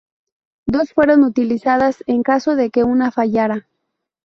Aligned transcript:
Dos 0.65 0.93
fueron 0.93 1.21
utilizadas, 1.23 2.03
en 2.07 2.23
caso 2.23 2.55
de 2.55 2.71
que 2.71 2.83
una 2.83 3.11
fallara. 3.11 3.67